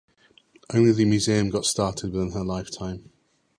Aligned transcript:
Only 0.73 0.93
the 0.93 1.05
museum 1.05 1.51
got 1.51 1.63
started 1.65 2.11
within 2.11 2.31
her 2.31 2.43
lifetime. 2.43 3.11